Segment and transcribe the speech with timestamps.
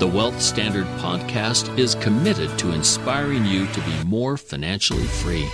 [0.00, 5.46] The Wealth Standard podcast is committed to inspiring you to be more financially free.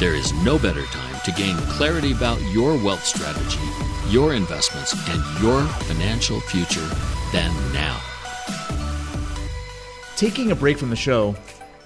[0.00, 3.60] There is no better time to gain clarity about your wealth strategy,
[4.08, 6.88] your investments, and your financial future
[7.32, 8.00] than now.
[10.16, 11.36] Taking a break from the show,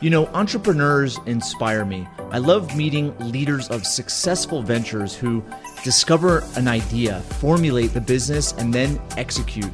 [0.01, 2.09] you know, entrepreneurs inspire me.
[2.31, 5.45] I love meeting leaders of successful ventures who
[5.85, 9.71] discover an idea, formulate the business, and then execute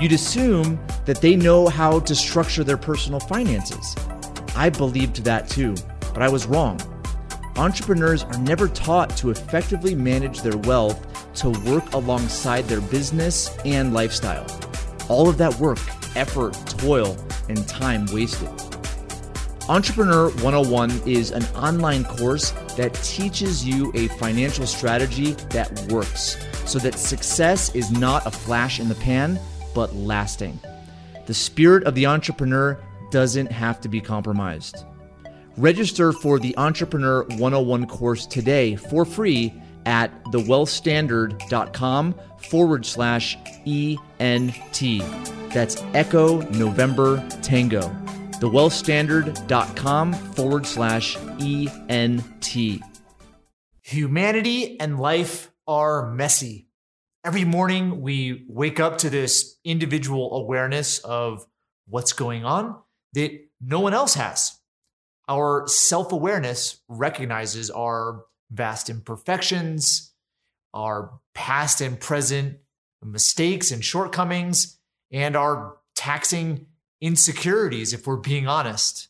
[0.00, 3.94] you'd assume that they know how to structure their personal finances.
[4.56, 5.74] I believed that too,
[6.14, 6.80] but I was wrong.
[7.56, 13.92] Entrepreneurs are never taught to effectively manage their wealth to work alongside their business and
[13.92, 14.46] lifestyle.
[15.08, 15.78] All of that work,
[16.16, 17.16] effort, toil,
[17.48, 18.48] and time wasted.
[19.68, 26.78] Entrepreneur 101 is an online course that teaches you a financial strategy that works so
[26.78, 29.38] that success is not a flash in the pan,
[29.74, 30.58] but lasting.
[31.26, 34.84] The spirit of the entrepreneur doesn't have to be compromised.
[35.56, 39.52] Register for the Entrepreneur 101 course today for free
[39.84, 43.36] at thewealthstandard.com forward slash
[43.66, 44.82] ENT.
[45.52, 47.82] That's Echo November Tango.
[48.40, 52.82] Thewealthstandard.com forward slash ENT.
[53.82, 56.69] Humanity and life are messy.
[57.22, 61.46] Every morning, we wake up to this individual awareness of
[61.86, 62.76] what's going on
[63.12, 64.58] that no one else has.
[65.28, 70.14] Our self awareness recognizes our vast imperfections,
[70.72, 72.56] our past and present
[73.02, 74.78] mistakes and shortcomings,
[75.12, 76.66] and our taxing
[77.02, 79.08] insecurities, if we're being honest.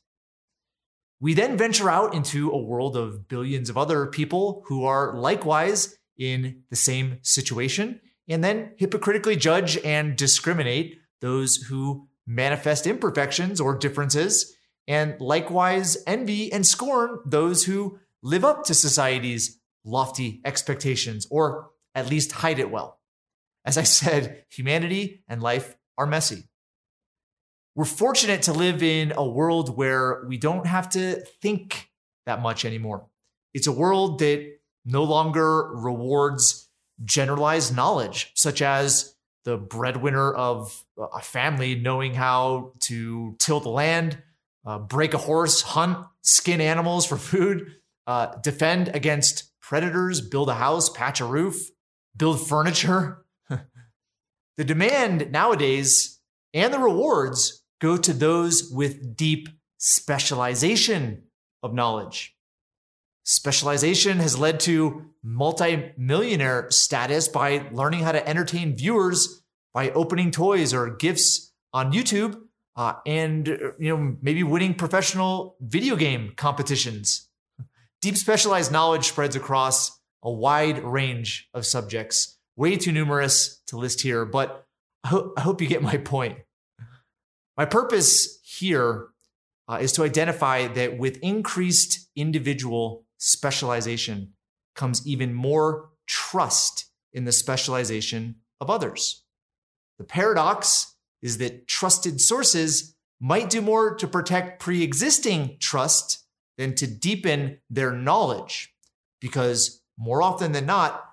[1.20, 5.96] We then venture out into a world of billions of other people who are likewise
[6.20, 13.76] in the same situation, and then hypocritically judge and discriminate those who manifest imperfections or
[13.76, 14.54] differences,
[14.86, 22.08] and likewise envy and scorn those who live up to society's lofty expectations, or at
[22.08, 23.00] least hide it well.
[23.64, 26.44] As I said, humanity and life are messy.
[27.74, 31.88] We're fortunate to live in a world where we don't have to think
[32.26, 33.06] that much anymore.
[33.54, 36.68] It's a world that no longer rewards
[37.04, 39.14] generalized knowledge, such as
[39.44, 44.22] the breadwinner of a family knowing how to till the land,
[44.66, 47.74] uh, break a horse, hunt, skin animals for food,
[48.06, 51.70] uh, defend against predators, build a house, patch a roof,
[52.16, 53.24] build furniture.
[53.48, 56.20] the demand nowadays
[56.52, 59.48] and the rewards go to those with deep
[59.78, 61.22] specialization
[61.62, 62.36] of knowledge.
[63.24, 69.42] Specialization has led to multi-millionaire status by learning how to entertain viewers
[69.72, 72.40] by opening toys or gifts on YouTube
[72.76, 73.46] uh, and
[73.78, 77.28] you know maybe winning professional video game competitions.
[78.00, 84.00] Deep specialized knowledge spreads across a wide range of subjects, way too numerous to list
[84.00, 84.66] here, but
[85.04, 86.38] I, ho- I hope you get my point.
[87.56, 89.08] My purpose here
[89.68, 94.32] uh, is to identify that with increased individual specialization
[94.74, 99.22] comes even more trust in the specialization of others.
[99.98, 106.24] The paradox is that trusted sources might do more to protect pre existing trust
[106.56, 108.74] than to deepen their knowledge,
[109.20, 111.04] because more often than not,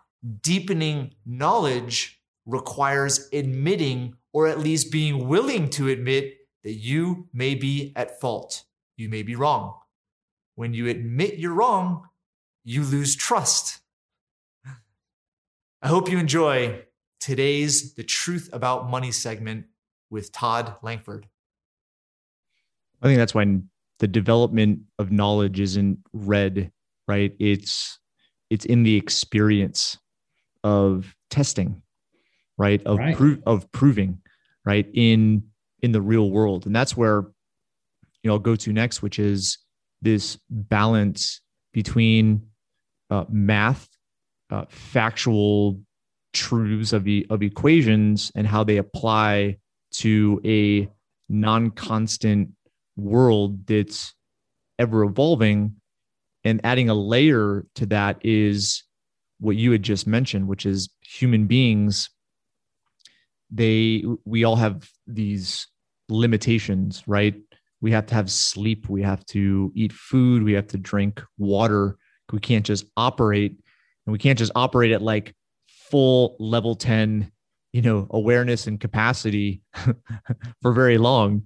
[0.42, 7.92] deepening knowledge requires admitting or at least being willing to admit that you may be
[7.96, 8.64] at fault.
[8.96, 9.76] You may be wrong.
[10.58, 12.08] When you admit you're wrong,
[12.64, 13.80] you lose trust.
[15.84, 16.82] I hope you enjoy
[17.20, 19.68] today's The Truth About Money segment
[20.10, 21.28] with Todd Langford.
[23.04, 23.60] I think that's why
[24.00, 26.72] the development of knowledge isn't read,
[27.08, 27.36] right?
[27.38, 28.00] It's
[28.50, 30.00] it's in the experience
[30.64, 31.84] of testing,
[32.58, 32.82] right?
[32.84, 33.16] Of right.
[33.16, 34.22] Pro- of proving,
[34.66, 34.88] right?
[34.92, 35.44] In
[35.84, 36.66] in the real world.
[36.66, 37.26] And that's where
[38.24, 39.60] you know I'll go to next, which is
[40.02, 41.42] this balance
[41.74, 42.42] between
[43.10, 43.88] uh, math,
[44.50, 45.80] uh, factual
[46.34, 49.58] truths of, e- of equations and how they apply
[49.92, 50.90] to a
[51.30, 52.50] non-constant
[52.96, 54.14] world that's
[54.80, 55.76] ever evolving.
[56.44, 58.84] And adding a layer to that is
[59.40, 62.10] what you had just mentioned which is human beings.
[63.50, 65.68] They we all have these
[66.10, 67.36] limitations right
[67.82, 68.90] we have to have sleep.
[68.90, 70.44] We have to eat food.
[70.44, 71.98] We have to drink water.
[72.32, 73.56] We can't just operate
[74.06, 75.34] and we can't just operate at like
[75.68, 77.32] full level 10
[77.74, 79.62] you know awareness and capacity
[80.62, 81.44] for very long.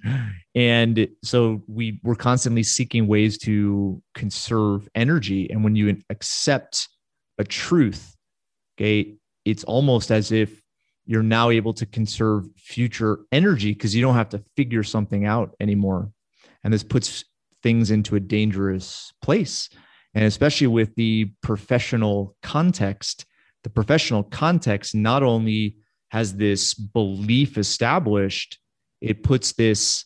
[0.56, 5.50] And so we we're constantly seeking ways to conserve energy.
[5.50, 6.88] And when you accept
[7.38, 8.16] a truth
[8.78, 10.62] okay it's almost as if
[11.06, 15.56] you're now able to conserve future energy because you don't have to figure something out
[15.60, 16.12] anymore
[16.64, 17.26] and this puts
[17.64, 19.70] things into a dangerous place
[20.14, 23.26] and especially with the professional context
[23.64, 25.78] the professional context not only
[26.10, 28.60] has this belief established,
[29.00, 30.06] it puts this,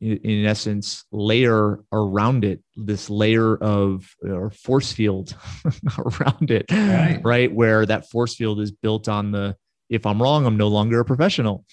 [0.00, 5.36] in essence, layer around it, this layer of or force field
[5.98, 7.20] around it, right.
[7.22, 7.52] right?
[7.52, 9.56] Where that force field is built on the
[9.88, 11.66] if I'm wrong, I'm no longer a professional.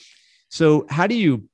[0.49, 1.47] So, how do you,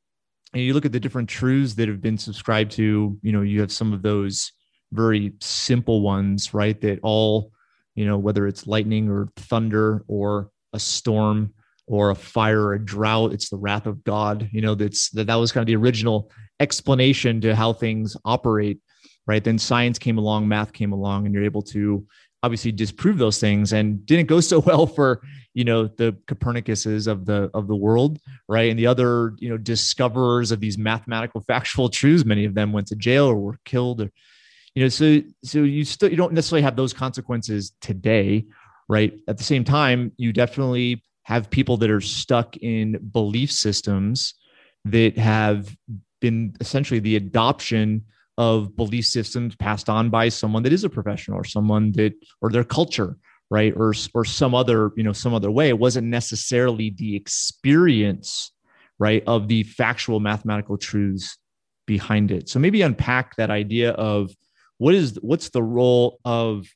[0.62, 3.18] you look at the different truths that have been subscribed to?
[3.22, 4.52] You know, you have some of those
[4.92, 6.80] very simple ones, right?
[6.82, 7.52] That all,
[7.96, 11.54] you know, whether it's lightning or thunder or a storm,
[11.88, 15.28] or a fire or a drought it's the wrath of god you know that's that,
[15.28, 18.80] that was kind of the original explanation to how things operate
[19.28, 22.06] right then science came along math came along and you're able to
[22.46, 25.22] obviously disprove those things and didn't go so well for
[25.54, 28.70] you know the copernicuses of the of the world right?
[28.70, 32.88] And the other you know discoverers of these mathematical factual truths many of them went
[32.88, 34.12] to jail or were killed or
[34.76, 38.46] you know so so you still you don't necessarily have those consequences today
[38.88, 39.14] right?
[39.28, 44.36] At the same time you definitely have people that are stuck in belief systems
[44.86, 45.76] that have
[46.22, 48.06] been essentially the adoption
[48.38, 52.50] of belief systems passed on by someone that is a professional or someone that or
[52.50, 53.18] their culture
[53.50, 58.52] right or or some other you know some other way it wasn't necessarily the experience
[59.00, 61.38] right of the factual mathematical truths
[61.86, 64.36] behind it so maybe unpack that idea of
[64.78, 66.68] what is what's the role of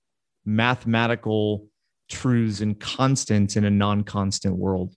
[0.46, 1.68] mathematical
[2.10, 4.96] truths and constants in a non-constant world.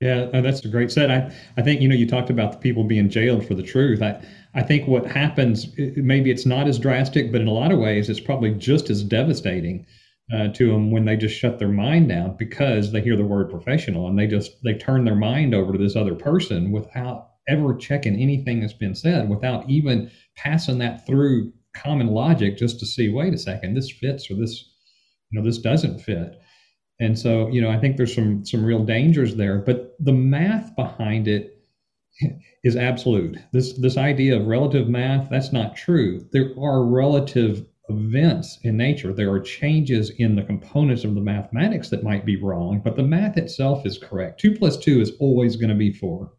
[0.00, 1.10] Yeah, uh, that's a great set.
[1.10, 4.00] I, I think you know you talked about the people being jailed for the truth.
[4.00, 4.22] I
[4.58, 8.10] I think what happens maybe it's not as drastic, but in a lot of ways
[8.10, 9.86] it's probably just as devastating
[10.34, 13.50] uh, to them when they just shut their mind down because they hear the word
[13.50, 17.72] professional and they just they turn their mind over to this other person without ever
[17.76, 23.08] checking anything that's been said, without even passing that through common logic just to see,
[23.08, 24.68] wait a second, this fits or this
[25.30, 26.40] you know this doesn't fit.
[26.98, 30.74] And so you know i think there's some some real dangers there but the math
[30.74, 31.57] behind it
[32.64, 33.38] is absolute.
[33.52, 36.26] This this idea of relative math that's not true.
[36.32, 39.12] There are relative events in nature.
[39.12, 43.02] There are changes in the components of the mathematics that might be wrong but the
[43.02, 44.40] math itself is correct.
[44.40, 46.30] 2 plus 2 is always going to be 4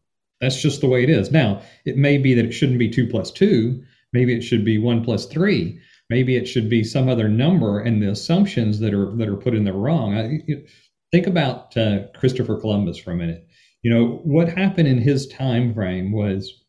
[0.42, 1.32] that's just the way it is.
[1.32, 3.82] Now it may be that it shouldn't be 2 plus 2
[4.14, 8.02] maybe it should be 1 plus 3 maybe it should be some other number and
[8.02, 10.16] the assumptions that are that are put in there wrong.
[10.18, 10.64] I,
[11.12, 13.49] think about uh, christopher columbus for a minute
[13.84, 16.64] you know what happened in his time frame was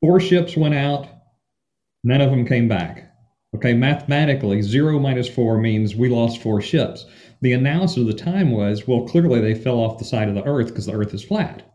[0.00, 1.08] four ships went out
[2.04, 3.12] none of them came back
[3.54, 7.06] okay mathematically zero minus four means we lost four ships
[7.42, 10.44] the analysis of the time was well clearly they fell off the side of the
[10.44, 11.70] earth because the earth is flat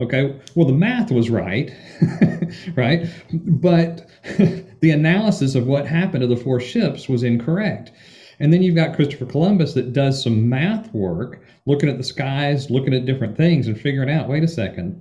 [0.00, 1.72] Okay, well, the math was right,
[2.76, 3.06] right?
[3.32, 4.08] But
[4.80, 7.92] the analysis of what happened to the four ships was incorrect.
[8.40, 12.70] And then you've got Christopher Columbus that does some math work, looking at the skies,
[12.70, 15.00] looking at different things, and figuring out wait a second,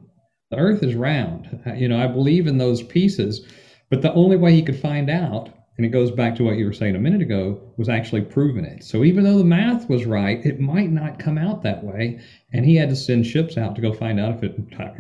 [0.52, 1.60] the earth is round.
[1.76, 3.46] You know, I believe in those pieces.
[3.90, 6.66] But the only way he could find out and it goes back to what you
[6.66, 8.84] were saying a minute ago, was actually proving it.
[8.84, 12.20] So even though the math was right, it might not come out that way.
[12.52, 14.56] And he had to send ships out to go find out if it,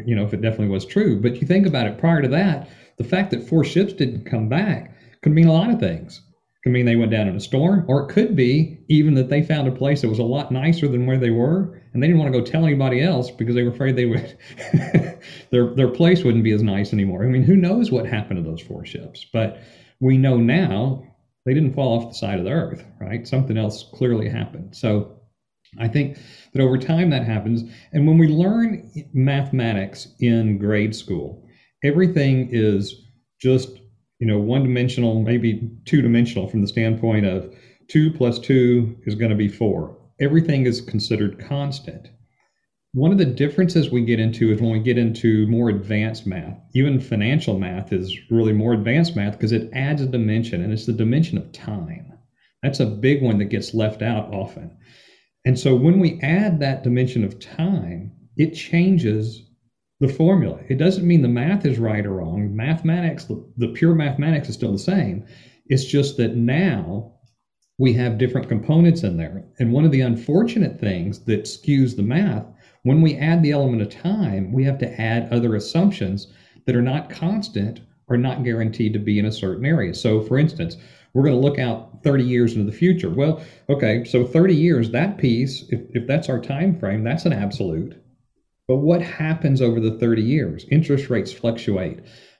[0.05, 1.21] you know, if it definitely was true.
[1.21, 4.49] But you think about it prior to that, the fact that four ships didn't come
[4.49, 6.21] back could mean a lot of things.
[6.63, 9.43] Could mean they went down in a storm, or it could be even that they
[9.43, 12.21] found a place that was a lot nicer than where they were, and they didn't
[12.21, 14.37] want to go tell anybody else because they were afraid they would
[15.51, 17.25] their their place wouldn't be as nice anymore.
[17.25, 19.25] I mean, who knows what happened to those four ships?
[19.33, 19.61] But
[19.99, 21.03] we know now
[21.45, 23.27] they didn't fall off the side of the earth, right?
[23.27, 24.73] Something else clearly happened.
[24.73, 25.19] So
[25.79, 26.17] I think
[26.53, 31.45] that over time that happens, and when we learn mathematics in grade school,
[31.83, 32.95] everything is
[33.41, 33.79] just
[34.23, 37.53] you know, one dimensional, maybe two dimensional from the standpoint of
[37.89, 39.97] two plus two is going to be four.
[40.21, 42.07] Everything is considered constant.
[42.93, 46.57] One of the differences we get into is when we get into more advanced math.
[46.73, 50.85] Even financial math is really more advanced math because it adds a dimension, and it's
[50.85, 52.13] the dimension of time.
[52.61, 54.77] That's a big one that gets left out often.
[55.43, 59.49] And so when we add that dimension of time, it changes
[60.03, 60.59] the formula.
[60.67, 62.53] It doesn't mean the math is right or wrong.
[62.53, 65.25] Mathematics, the, the pure mathematics is still the same.
[65.67, 67.13] It's just that now
[67.77, 69.45] we have different components in there.
[69.59, 72.45] And one of the unfortunate things that skews the math,
[72.83, 76.27] when we add the element of time, we have to add other assumptions
[76.65, 79.93] that are not constant or not guaranteed to be in a certain area.
[79.93, 80.75] So, for instance,
[81.13, 83.09] we're going to look out 30 years into the future.
[83.09, 87.31] Well, okay, so 30 years, that piece, if, if that's our time frame, that's an
[87.31, 88.02] absolute.
[88.67, 90.65] But what happens over the 30 years?
[90.71, 91.99] Interest rates fluctuate,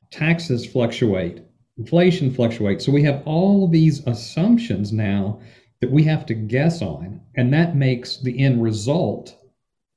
[0.10, 1.44] taxes fluctuate,
[1.78, 2.86] inflation fluctuates.
[2.86, 5.42] So we have all these assumptions now
[5.82, 9.36] that we have to guess on, and that makes the end result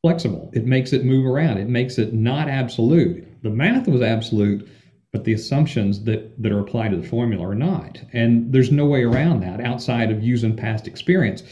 [0.03, 0.51] flexible.
[0.53, 1.59] It makes it move around.
[1.59, 3.43] It makes it not absolute.
[3.43, 4.69] The math was absolute,
[5.13, 8.01] but the assumptions that, that are applied to the formula are not.
[8.13, 11.45] And there's no way around that outside of using past experience.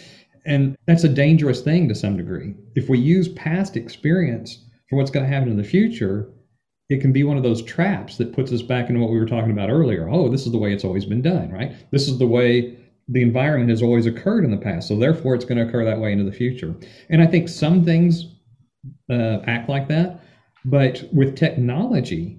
[0.44, 2.54] And that's a dangerous thing to some degree.
[2.74, 6.30] If we use past experience for what's going to happen in the future,
[6.90, 9.26] it can be one of those traps that puts us back into what we were
[9.26, 10.08] talking about earlier.
[10.08, 11.74] Oh, this is the way it's always been done, right?
[11.90, 14.88] This is the way the environment has always occurred in the past.
[14.88, 16.74] So therefore, it's going to occur that way into the future.
[17.10, 18.26] And I think some things
[19.10, 20.20] uh, act like that.
[20.64, 22.38] But with technology,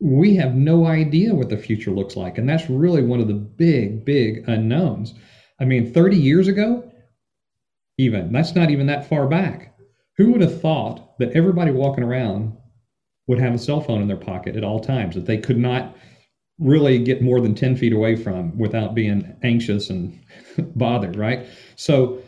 [0.00, 2.38] we have no idea what the future looks like.
[2.38, 5.14] And that's really one of the big, big unknowns.
[5.60, 6.90] I mean, 30 years ago,
[7.98, 9.74] even, that's not even that far back.
[10.20, 12.54] Who would have thought that everybody walking around
[13.26, 15.96] would have a cell phone in their pocket at all times, that they could not
[16.58, 20.20] really get more than 10 feet away from without being anxious and
[20.76, 21.46] bothered, right?
[21.76, 22.22] So,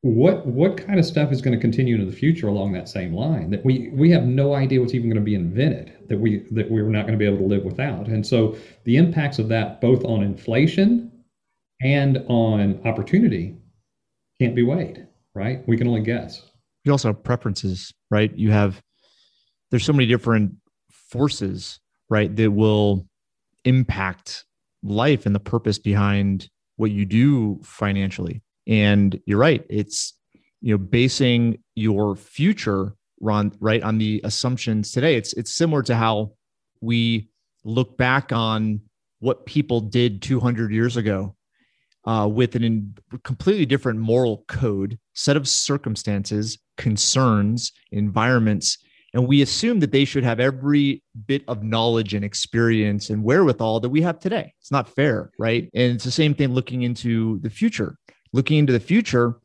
[0.00, 3.12] what what kind of stuff is going to continue into the future along that same
[3.12, 6.46] line that we we have no idea what's even going to be invented that we
[6.52, 9.48] that we're not going to be able to live without and so the impacts of
[9.48, 11.10] that both on inflation
[11.80, 13.56] and on opportunity
[14.40, 15.66] can't be weighed, right?
[15.66, 16.42] We can only guess.
[16.86, 18.34] You also have preferences, right?
[18.34, 18.80] You have,
[19.70, 20.52] there's so many different
[20.90, 23.06] forces, right, that will
[23.64, 24.44] impact
[24.82, 28.40] life and the purpose behind what you do financially.
[28.66, 29.64] And you're right.
[29.68, 30.14] It's,
[30.60, 35.16] you know, basing your future Ron, right on the assumptions today.
[35.16, 36.32] It's it's similar to how
[36.80, 37.30] we
[37.64, 38.80] look back on
[39.20, 41.34] what people did 200 years ago
[42.04, 48.78] uh, with an in, completely different moral code, set of circumstances, concerns, environments.
[49.14, 53.80] And we assume that they should have every bit of knowledge and experience and wherewithal
[53.80, 54.52] that we have today.
[54.60, 55.70] It's not fair, right?
[55.74, 57.96] And it's the same thing looking into the future.
[58.32, 59.36] Looking into the future,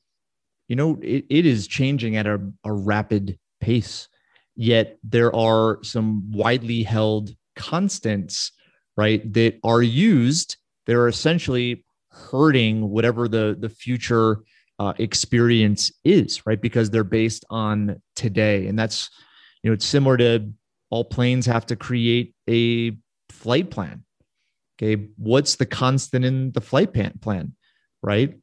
[0.68, 4.10] you know, it, it is changing at a, a rapid pace.
[4.56, 8.52] Yet there are some widely held constants,
[8.98, 14.40] right, that are used that are essentially hurting whatever the the future
[14.82, 16.60] uh, experience is, right?
[16.60, 19.12] Because they're based on today, and that's
[19.62, 20.52] you know it's similar to
[20.90, 22.98] all planes have to create a
[23.30, 24.04] flight plan.
[24.76, 27.54] Okay, what's the constant in the flight plan?
[28.02, 28.34] Right,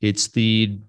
[0.00, 0.80] it's the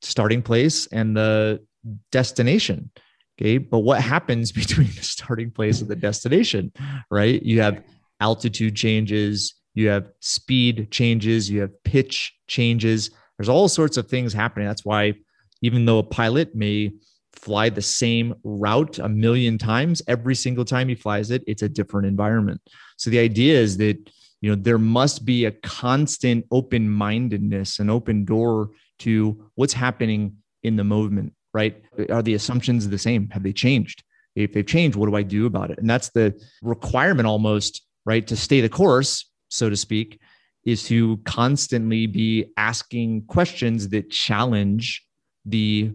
[0.00, 1.62] starting place and the
[2.10, 2.90] destination.
[3.38, 6.72] Okay, but what happens between the starting place and the destination?
[7.10, 7.84] Right, you have
[8.18, 13.10] altitude changes, you have speed changes, you have pitch changes.
[13.38, 14.66] There's all sorts of things happening.
[14.66, 15.14] That's why,
[15.62, 16.92] even though a pilot may
[17.32, 21.68] fly the same route a million times, every single time he flies it, it's a
[21.68, 22.60] different environment.
[22.96, 27.90] So the idea is that you know there must be a constant open mindedness an
[27.90, 33.42] open door to what's happening in the movement right are the assumptions the same have
[33.42, 34.04] they changed
[34.36, 38.28] if they've changed what do i do about it and that's the requirement almost right
[38.28, 40.20] to stay the course so to speak,
[40.68, 45.02] is to constantly be asking questions that challenge
[45.46, 45.90] the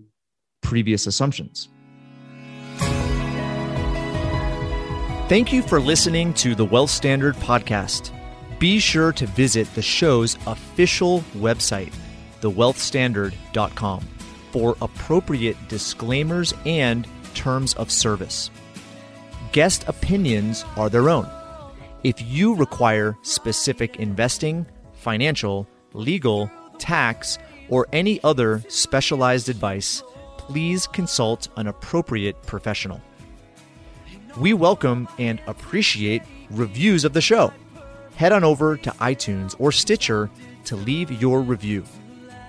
[0.62, 1.70] previous assumptions.
[5.30, 8.12] Thank you for listening to the Wealth Standard podcast.
[8.60, 11.94] be sure to visit the show's official website,
[12.42, 14.08] thewealthstandard.com,
[14.51, 18.50] for appropriate disclaimers and terms of service.
[19.51, 21.30] Guest opinions are their own.
[22.03, 30.03] If you require specific investing, financial, legal, tax, or any other specialized advice,
[30.38, 33.00] please consult an appropriate professional.
[34.38, 37.53] We welcome and appreciate reviews of the show.
[38.15, 40.29] Head on over to iTunes or Stitcher
[40.65, 41.86] to leave your review.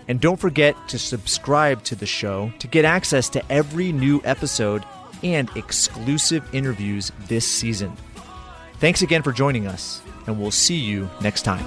[0.08, 4.84] And don't forget to subscribe to the show to get access to every new episode
[5.22, 7.96] and exclusive interviews this season.
[8.84, 11.64] Thanks again for joining us, and we'll see you next time.